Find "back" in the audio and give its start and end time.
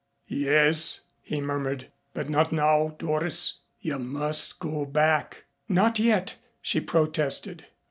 4.83-5.43